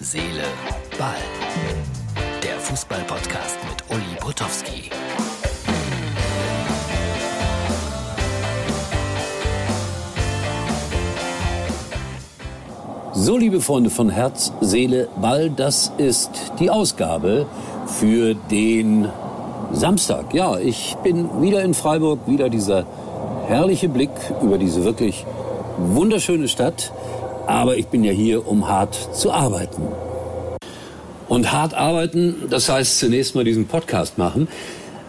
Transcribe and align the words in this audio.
Seele, 0.00 0.44
Ball. 0.96 1.16
Der 2.40 2.56
Fußball-Podcast 2.60 3.56
mit 3.68 3.96
Uli 3.96 4.16
Potowski. 4.20 4.90
So, 13.12 13.36
liebe 13.36 13.60
Freunde 13.60 13.90
von 13.90 14.08
Herz, 14.08 14.52
Seele, 14.60 15.08
Ball, 15.20 15.50
das 15.50 15.90
ist 15.98 16.30
die 16.60 16.70
Ausgabe 16.70 17.46
für 17.86 18.34
den 18.34 19.08
Samstag. 19.72 20.32
Ja, 20.32 20.60
ich 20.60 20.96
bin 21.02 21.42
wieder 21.42 21.64
in 21.64 21.74
Freiburg, 21.74 22.20
wieder 22.28 22.50
dieser 22.50 22.86
herrliche 23.48 23.88
Blick 23.88 24.10
über 24.42 24.58
diese 24.58 24.84
wirklich 24.84 25.26
wunderschöne 25.76 26.46
Stadt. 26.46 26.92
Aber 27.48 27.78
ich 27.78 27.86
bin 27.86 28.04
ja 28.04 28.12
hier, 28.12 28.46
um 28.46 28.68
hart 28.68 28.94
zu 29.16 29.32
arbeiten. 29.32 29.82
Und 31.28 31.50
hart 31.50 31.72
arbeiten, 31.72 32.42
das 32.50 32.68
heißt 32.68 32.98
zunächst 32.98 33.34
mal 33.34 33.42
diesen 33.42 33.66
Podcast 33.66 34.18
machen. 34.18 34.48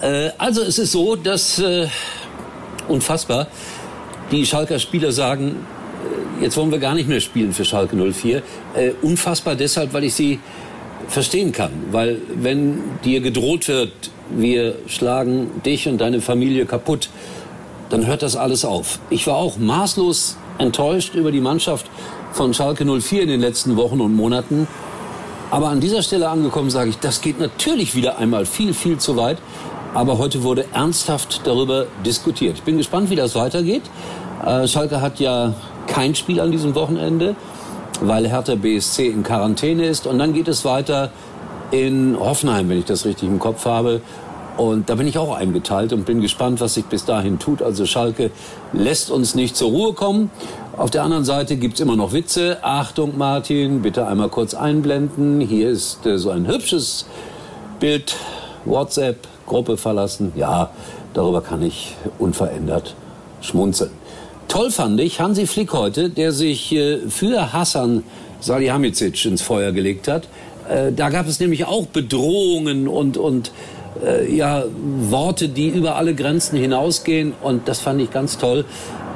Äh, 0.00 0.30
also 0.36 0.60
es 0.62 0.80
ist 0.80 0.90
so, 0.90 1.14
dass 1.14 1.60
äh, 1.60 1.86
unfassbar 2.88 3.46
die 4.32 4.44
Schalker 4.46 4.80
Spieler 4.80 5.12
sagen, 5.12 5.64
äh, 6.40 6.42
jetzt 6.42 6.56
wollen 6.56 6.72
wir 6.72 6.80
gar 6.80 6.94
nicht 6.94 7.08
mehr 7.08 7.20
spielen 7.20 7.52
für 7.52 7.64
Schalke 7.64 7.94
04. 7.94 8.42
Äh, 8.74 8.90
unfassbar 9.00 9.54
deshalb, 9.54 9.92
weil 9.92 10.02
ich 10.02 10.14
sie 10.14 10.40
verstehen 11.06 11.52
kann. 11.52 11.70
Weil 11.92 12.20
wenn 12.34 12.80
dir 13.04 13.20
gedroht 13.20 13.68
wird, 13.68 13.92
wir 14.30 14.74
schlagen 14.88 15.62
dich 15.64 15.86
und 15.86 15.98
deine 15.98 16.20
Familie 16.20 16.66
kaputt, 16.66 17.10
dann 17.94 18.06
hört 18.08 18.22
das 18.22 18.34
alles 18.34 18.64
auf. 18.64 18.98
Ich 19.08 19.28
war 19.28 19.36
auch 19.36 19.56
maßlos 19.56 20.36
enttäuscht 20.58 21.14
über 21.14 21.30
die 21.30 21.40
Mannschaft 21.40 21.86
von 22.32 22.52
Schalke 22.52 22.84
04 22.84 23.22
in 23.22 23.28
den 23.28 23.40
letzten 23.40 23.76
Wochen 23.76 24.00
und 24.00 24.16
Monaten. 24.16 24.66
Aber 25.52 25.68
an 25.68 25.78
dieser 25.78 26.02
Stelle 26.02 26.28
angekommen 26.28 26.70
sage 26.70 26.90
ich, 26.90 26.98
das 26.98 27.20
geht 27.20 27.38
natürlich 27.38 27.94
wieder 27.94 28.18
einmal 28.18 28.46
viel, 28.46 28.74
viel 28.74 28.98
zu 28.98 29.16
weit. 29.16 29.38
Aber 29.94 30.18
heute 30.18 30.42
wurde 30.42 30.64
ernsthaft 30.74 31.42
darüber 31.44 31.86
diskutiert. 32.04 32.56
Ich 32.56 32.62
bin 32.64 32.78
gespannt, 32.78 33.10
wie 33.10 33.16
das 33.16 33.36
weitergeht. 33.36 33.82
Äh, 34.44 34.66
Schalke 34.66 35.00
hat 35.00 35.20
ja 35.20 35.54
kein 35.86 36.16
Spiel 36.16 36.40
an 36.40 36.50
diesem 36.50 36.74
Wochenende, 36.74 37.36
weil 38.00 38.28
Hertha 38.28 38.56
BSC 38.56 39.06
in 39.06 39.22
Quarantäne 39.22 39.86
ist. 39.86 40.08
Und 40.08 40.18
dann 40.18 40.32
geht 40.32 40.48
es 40.48 40.64
weiter 40.64 41.12
in 41.70 42.18
Hoffenheim, 42.18 42.68
wenn 42.68 42.80
ich 42.80 42.86
das 42.86 43.04
richtig 43.04 43.28
im 43.28 43.38
Kopf 43.38 43.66
habe. 43.66 44.00
Und 44.56 44.88
da 44.88 44.94
bin 44.94 45.08
ich 45.08 45.18
auch 45.18 45.34
eingeteilt 45.34 45.92
und 45.92 46.06
bin 46.06 46.20
gespannt, 46.20 46.60
was 46.60 46.74
sich 46.74 46.84
bis 46.84 47.04
dahin 47.04 47.38
tut. 47.38 47.60
Also 47.60 47.86
Schalke 47.86 48.30
lässt 48.72 49.10
uns 49.10 49.34
nicht 49.34 49.56
zur 49.56 49.70
Ruhe 49.70 49.92
kommen. 49.94 50.30
Auf 50.76 50.90
der 50.90 51.02
anderen 51.02 51.24
Seite 51.24 51.56
gibt's 51.56 51.80
immer 51.80 51.96
noch 51.96 52.12
Witze. 52.12 52.58
Achtung, 52.62 53.18
Martin, 53.18 53.82
bitte 53.82 54.06
einmal 54.06 54.28
kurz 54.28 54.54
einblenden. 54.54 55.40
Hier 55.40 55.70
ist 55.70 56.06
äh, 56.06 56.18
so 56.18 56.30
ein 56.30 56.46
hübsches 56.46 57.06
Bild. 57.80 58.16
WhatsApp, 58.64 59.28
Gruppe 59.46 59.76
verlassen. 59.76 60.32
Ja, 60.36 60.70
darüber 61.12 61.42
kann 61.42 61.62
ich 61.62 61.96
unverändert 62.18 62.94
schmunzeln. 63.40 63.90
Toll 64.48 64.70
fand 64.70 65.00
ich 65.00 65.20
Hansi 65.20 65.46
Flick 65.46 65.72
heute, 65.72 66.10
der 66.10 66.32
sich 66.32 66.72
äh, 66.72 66.98
für 67.08 67.52
Hassan 67.52 68.04
Salihamidzic 68.40 69.24
ins 69.24 69.42
Feuer 69.42 69.72
gelegt 69.72 70.08
hat. 70.08 70.28
Äh, 70.68 70.92
da 70.92 71.10
gab 71.10 71.26
es 71.26 71.40
nämlich 71.40 71.64
auch 71.66 71.86
Bedrohungen 71.86 72.88
und, 72.88 73.16
und 73.16 73.52
äh, 74.02 74.34
ja, 74.34 74.64
Worte, 75.10 75.48
die 75.48 75.68
über 75.68 75.96
alle 75.96 76.14
Grenzen 76.14 76.58
hinausgehen. 76.58 77.34
Und 77.42 77.68
das 77.68 77.80
fand 77.80 78.00
ich 78.00 78.10
ganz 78.10 78.38
toll, 78.38 78.64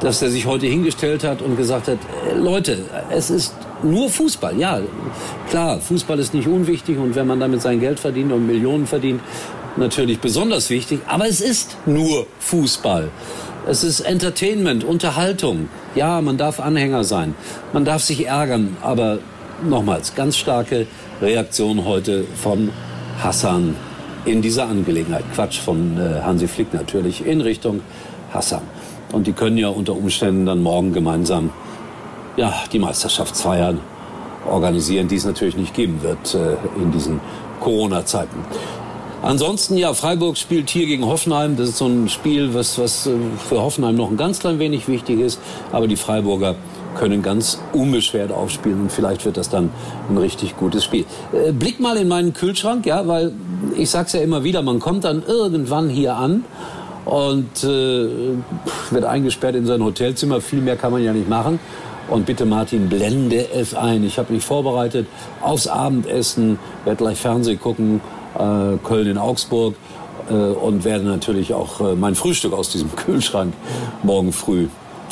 dass 0.00 0.22
er 0.22 0.30
sich 0.30 0.46
heute 0.46 0.66
hingestellt 0.66 1.24
hat 1.24 1.42
und 1.42 1.56
gesagt 1.56 1.88
hat, 1.88 1.98
äh, 2.30 2.36
Leute, 2.36 2.78
es 3.10 3.30
ist 3.30 3.54
nur 3.82 4.08
Fußball. 4.08 4.58
Ja, 4.58 4.80
klar, 5.50 5.80
Fußball 5.80 6.18
ist 6.18 6.34
nicht 6.34 6.48
unwichtig 6.48 6.98
und 6.98 7.14
wenn 7.14 7.26
man 7.26 7.40
damit 7.40 7.62
sein 7.62 7.80
Geld 7.80 8.00
verdient 8.00 8.32
und 8.32 8.46
Millionen 8.46 8.86
verdient, 8.86 9.20
natürlich 9.76 10.20
besonders 10.20 10.70
wichtig. 10.70 11.00
Aber 11.06 11.26
es 11.26 11.40
ist 11.40 11.76
nur 11.86 12.26
Fußball. 12.40 13.10
Es 13.66 13.84
ist 13.84 14.00
Entertainment, 14.00 14.82
Unterhaltung. 14.82 15.68
Ja, 15.94 16.20
man 16.20 16.36
darf 16.36 16.58
Anhänger 16.58 17.04
sein. 17.04 17.34
Man 17.72 17.84
darf 17.84 18.02
sich 18.02 18.26
ärgern. 18.26 18.76
Aber 18.82 19.18
nochmals, 19.64 20.14
ganz 20.14 20.36
starke 20.36 20.86
Reaktion 21.20 21.84
heute 21.84 22.24
von 22.42 22.70
Hassan 23.22 23.76
in 24.24 24.42
dieser 24.42 24.68
Angelegenheit. 24.68 25.24
Quatsch 25.34 25.58
von 25.58 25.98
äh, 25.98 26.20
Hansi 26.22 26.48
Flick 26.48 26.72
natürlich 26.72 27.26
in 27.26 27.40
Richtung 27.40 27.80
Hassan. 28.32 28.62
Und 29.12 29.26
die 29.26 29.32
können 29.32 29.58
ja 29.58 29.68
unter 29.68 29.94
Umständen 29.94 30.46
dann 30.46 30.62
morgen 30.62 30.92
gemeinsam 30.92 31.50
ja, 32.36 32.54
die 32.72 32.78
Meisterschaftsfeiern 32.78 33.80
organisieren, 34.48 35.08
die 35.08 35.16
es 35.16 35.24
natürlich 35.24 35.56
nicht 35.56 35.74
geben 35.74 36.02
wird 36.02 36.34
äh, 36.34 36.56
in 36.80 36.90
diesen 36.92 37.20
Corona-Zeiten. 37.60 38.44
Ansonsten, 39.22 39.76
ja, 39.76 39.94
Freiburg 39.94 40.36
spielt 40.36 40.68
hier 40.70 40.86
gegen 40.86 41.06
Hoffenheim. 41.06 41.56
Das 41.56 41.68
ist 41.68 41.78
so 41.78 41.86
ein 41.86 42.08
Spiel, 42.08 42.54
was, 42.54 42.78
was 42.78 43.06
äh, 43.06 43.12
für 43.48 43.62
Hoffenheim 43.62 43.94
noch 43.94 44.10
ein 44.10 44.16
ganz 44.16 44.40
klein 44.40 44.58
wenig 44.58 44.88
wichtig 44.88 45.20
ist. 45.20 45.38
Aber 45.70 45.86
die 45.86 45.96
Freiburger 45.96 46.56
können 46.96 47.22
ganz 47.22 47.60
unbeschwert 47.72 48.32
aufspielen 48.32 48.82
und 48.82 48.92
vielleicht 48.92 49.24
wird 49.24 49.36
das 49.36 49.48
dann 49.48 49.70
ein 50.08 50.18
richtig 50.18 50.56
gutes 50.56 50.84
Spiel. 50.84 51.04
Äh, 51.32 51.52
blick 51.52 51.80
mal 51.80 51.96
in 51.96 52.08
meinen 52.08 52.32
Kühlschrank, 52.32 52.86
ja, 52.86 53.06
weil 53.06 53.32
ich 53.76 53.90
sag's 53.90 54.12
ja 54.12 54.20
immer 54.20 54.44
wieder, 54.44 54.62
man 54.62 54.78
kommt 54.78 55.04
dann 55.04 55.22
irgendwann 55.26 55.88
hier 55.88 56.16
an 56.16 56.44
und 57.04 57.64
äh, 57.64 58.08
wird 58.90 59.04
eingesperrt 59.04 59.56
in 59.56 59.66
sein 59.66 59.82
Hotelzimmer. 59.82 60.40
Viel 60.40 60.60
mehr 60.60 60.76
kann 60.76 60.92
man 60.92 61.02
ja 61.02 61.12
nicht 61.12 61.28
machen. 61.28 61.58
Und 62.08 62.26
bitte 62.26 62.44
Martin, 62.44 62.88
blende 62.88 63.48
es 63.52 63.74
ein. 63.74 64.04
Ich 64.04 64.18
habe 64.18 64.32
mich 64.32 64.44
vorbereitet 64.44 65.06
aufs 65.40 65.66
Abendessen, 65.66 66.58
werde 66.84 66.98
gleich 66.98 67.18
Fernsehen 67.18 67.60
gucken, 67.60 68.00
äh, 68.34 68.76
Köln 68.84 69.06
in 69.06 69.18
Augsburg 69.18 69.74
äh, 70.28 70.34
und 70.34 70.84
werde 70.84 71.04
natürlich 71.04 71.54
auch 71.54 71.80
äh, 71.80 71.94
mein 71.94 72.14
Frühstück 72.14 72.52
aus 72.52 72.70
diesem 72.70 72.94
Kühlschrank 72.96 73.54
morgen 74.02 74.32
früh 74.32 74.68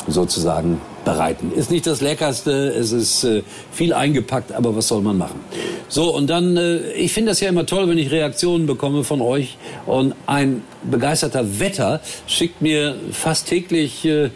sozusagen 0.07 0.79
bereiten. 1.03 1.51
Ist 1.51 1.71
nicht 1.71 1.87
das 1.87 2.01
Leckerste, 2.01 2.51
es 2.51 2.91
ist 2.91 3.23
äh, 3.23 3.43
viel 3.71 3.93
eingepackt, 3.93 4.51
aber 4.51 4.75
was 4.75 4.87
soll 4.87 5.01
man 5.01 5.17
machen? 5.17 5.39
So, 5.87 6.15
und 6.15 6.29
dann, 6.29 6.57
äh, 6.57 6.91
ich 6.93 7.11
finde 7.13 7.31
das 7.31 7.39
ja 7.39 7.49
immer 7.49 7.65
toll, 7.65 7.87
wenn 7.89 7.97
ich 7.97 8.11
Reaktionen 8.11 8.65
bekomme 8.65 9.03
von 9.03 9.21
euch. 9.21 9.57
Und 9.85 10.13
ein 10.27 10.63
begeisterter 10.83 11.59
Wetter 11.59 12.01
schickt 12.27 12.61
mir 12.61 12.95
fast 13.11 13.47
täglich 13.47 14.05
äh, 14.05 14.29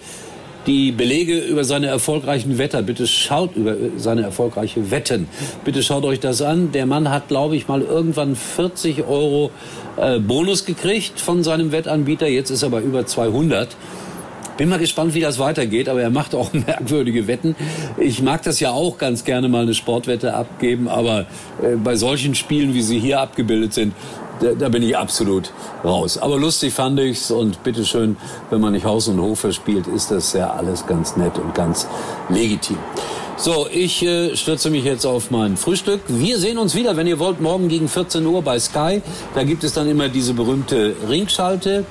die 0.67 0.91
Belege 0.91 1.39
über 1.39 1.63
seine 1.63 1.87
erfolgreichen 1.87 2.57
Wetter. 2.57 2.81
Bitte 2.81 3.07
schaut 3.07 3.55
über 3.55 3.75
seine 3.97 4.23
erfolgreiche 4.23 4.91
Wetten. 4.91 5.27
Bitte 5.63 5.83
schaut 5.83 6.03
euch 6.05 6.19
das 6.19 6.41
an. 6.41 6.71
Der 6.71 6.85
Mann 6.85 7.09
hat, 7.09 7.27
glaube 7.27 7.55
ich, 7.55 7.67
mal 7.67 7.81
irgendwann 7.81 8.35
40 8.35 9.03
Euro 9.07 9.51
äh, 9.97 10.19
Bonus 10.19 10.65
gekriegt 10.65 11.19
von 11.19 11.43
seinem 11.43 11.71
Wettanbieter. 11.71 12.27
Jetzt 12.27 12.49
ist 12.49 12.63
er 12.63 12.69
bei 12.69 12.81
über 12.81 13.05
200. 13.05 13.75
Bin 14.57 14.69
mal 14.69 14.79
gespannt, 14.79 15.13
wie 15.13 15.19
das 15.19 15.37
weitergeht, 15.37 15.89
aber 15.89 16.01
er 16.01 16.09
macht 16.09 16.33
auch 16.33 16.53
merkwürdige 16.67 17.27
Wetten. 17.27 17.55
Ich 17.97 18.21
mag 18.21 18.43
das 18.43 18.59
ja 18.59 18.71
auch 18.71 18.97
ganz 18.97 19.23
gerne 19.25 19.49
mal 19.49 19.63
eine 19.63 19.73
Sportwette 19.73 20.33
abgeben, 20.33 20.87
aber 20.87 21.21
äh, 21.61 21.75
bei 21.75 21.95
solchen 21.95 22.35
Spielen, 22.35 22.73
wie 22.73 22.81
sie 22.81 22.99
hier 22.99 23.19
abgebildet 23.19 23.73
sind, 23.73 23.93
da, 24.39 24.53
da 24.53 24.69
bin 24.69 24.83
ich 24.83 24.97
absolut 24.97 25.51
raus. 25.83 26.17
Aber 26.17 26.37
lustig 26.37 26.73
fand 26.73 26.99
ich's 26.99 27.31
und 27.31 27.63
bitteschön, 27.63 28.17
wenn 28.49 28.61
man 28.61 28.73
nicht 28.73 28.85
Haus 28.85 29.07
und 29.07 29.19
Hof 29.19 29.39
verspielt, 29.39 29.87
ist 29.87 30.11
das 30.11 30.33
ja 30.33 30.51
alles 30.51 30.85
ganz 30.87 31.15
nett 31.17 31.37
und 31.37 31.53
ganz 31.53 31.87
legitim. 32.29 32.77
So, 33.37 33.67
ich 33.69 34.01
äh, 34.03 34.35
stürze 34.37 34.69
mich 34.69 34.85
jetzt 34.85 35.05
auf 35.05 35.29
mein 35.29 35.57
Frühstück. 35.57 35.99
Wir 36.07 36.39
sehen 36.39 36.57
uns 36.57 36.73
wieder, 36.73 36.95
wenn 36.95 37.05
ihr 37.05 37.19
wollt, 37.19 37.41
morgen 37.41 37.67
gegen 37.67 37.89
14 37.89 38.25
Uhr 38.25 38.41
bei 38.41 38.57
Sky. 38.59 39.01
Da 39.33 39.43
gibt 39.43 39.65
es 39.65 39.73
dann 39.73 39.89
immer 39.89 40.07
diese 40.07 40.33
berühmte 40.33 40.95
Ringschalte. 41.09 41.83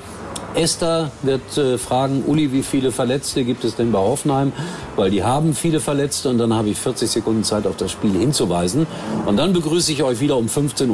Esther 0.54 1.10
wird 1.22 1.58
äh, 1.58 1.78
fragen, 1.78 2.22
Uli, 2.26 2.52
wie 2.52 2.62
viele 2.62 2.92
Verletzte 2.92 3.44
gibt 3.44 3.64
es 3.64 3.74
denn 3.74 3.90
bei 3.90 3.98
Hoffenheim? 3.98 4.52
Weil 4.96 5.10
die 5.10 5.24
haben 5.24 5.54
viele 5.54 5.80
Verletzte 5.80 6.28
und 6.28 6.38
dann 6.38 6.54
habe 6.54 6.68
ich 6.68 6.78
40 6.78 7.10
Sekunden 7.10 7.42
Zeit, 7.44 7.66
auf 7.66 7.76
das 7.76 7.90
Spiel 7.90 8.12
hinzuweisen. 8.12 8.86
Und 9.26 9.36
dann 9.36 9.52
begrüße 9.52 9.92
ich 9.92 10.02
euch 10.02 10.20
wieder 10.20 10.36
um 10.36 10.46
15.20 10.46 10.90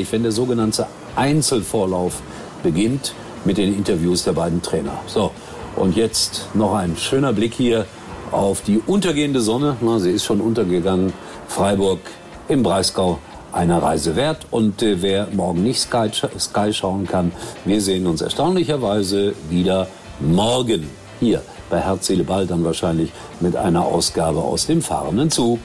Uhr, 0.00 0.06
wenn 0.10 0.22
der 0.22 0.32
sogenannte 0.32 0.86
Einzelvorlauf 1.16 2.20
beginnt 2.62 3.14
mit 3.44 3.56
den 3.56 3.74
Interviews 3.74 4.24
der 4.24 4.32
beiden 4.32 4.60
Trainer. 4.60 4.98
So, 5.06 5.30
und 5.76 5.96
jetzt 5.96 6.48
noch 6.54 6.74
ein 6.74 6.96
schöner 6.96 7.32
Blick 7.32 7.54
hier 7.54 7.86
auf 8.32 8.62
die 8.62 8.80
untergehende 8.86 9.40
Sonne. 9.40 9.76
Na, 9.80 9.98
sie 9.98 10.10
ist 10.10 10.24
schon 10.24 10.40
untergegangen. 10.40 11.12
Freiburg 11.48 12.00
im 12.48 12.62
Breisgau 12.62 13.18
einer 13.54 13.82
Reise 13.82 14.16
wert. 14.16 14.46
Und 14.50 14.82
äh, 14.82 15.00
wer 15.02 15.28
morgen 15.32 15.62
nicht 15.62 15.80
Sky, 15.80 16.10
Sky 16.38 16.72
schauen 16.72 17.06
kann, 17.06 17.32
wir 17.64 17.80
sehen 17.80 18.06
uns 18.06 18.20
erstaunlicherweise 18.20 19.34
wieder 19.48 19.88
morgen 20.20 20.88
hier 21.20 21.42
bei 21.70 21.80
Herz, 21.80 22.06
Seele, 22.06 22.24
Ball 22.24 22.46
dann 22.46 22.64
wahrscheinlich 22.64 23.10
mit 23.40 23.56
einer 23.56 23.84
Ausgabe 23.84 24.40
aus 24.40 24.66
dem 24.66 24.82
fahrenden 24.82 25.30
Zug. 25.30 25.60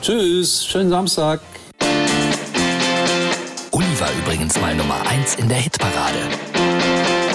Tschüss, 0.00 0.64
schönen 0.66 0.90
Samstag. 0.90 1.40
Uli 3.72 4.00
war 4.00 4.08
übrigens 4.22 4.60
mal 4.60 4.74
Nummer 4.74 5.00
1 5.08 5.36
in 5.36 5.48
der 5.48 5.58
Hitparade. 5.58 6.18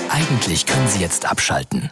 Eigentlich 0.10 0.66
können 0.66 0.88
Sie 0.88 1.00
jetzt 1.02 1.30
abschalten. 1.30 1.92